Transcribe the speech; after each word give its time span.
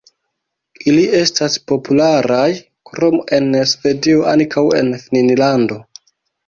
Ili 0.91 1.03
estas 1.19 1.57
popularaj 1.73 2.47
krom 2.93 3.21
en 3.39 3.49
Svedio 3.75 4.29
ankaŭ 4.37 4.69
en 4.83 4.93
Finnlando. 5.07 5.81